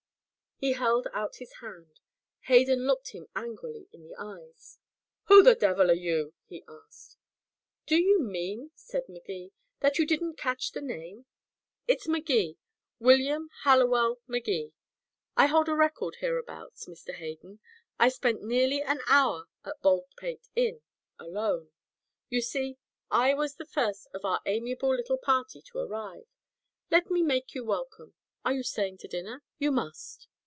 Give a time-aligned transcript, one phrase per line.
[0.63, 1.99] He held out his hand.
[2.41, 4.77] Hayden looked him angrily in the eyes.
[5.23, 7.17] "Who the devil are you?" he asked.
[7.87, 11.25] "Do you mean," said Magee, "that you didn't catch the name.
[11.87, 12.59] It's Magee
[12.99, 14.71] William Hallowell Magee.
[15.35, 17.15] I hold a record hereabouts, Mr.
[17.15, 17.59] Hayden.
[17.97, 20.81] I spent nearly an hour at Baldpate Inn
[21.17, 21.71] alone.
[22.29, 22.77] You see,
[23.09, 26.27] I was the first of our amiable little party to arrive.
[26.91, 28.13] Let me make you welcome.
[28.45, 29.41] Are you staying to dinner?
[29.57, 30.27] You must."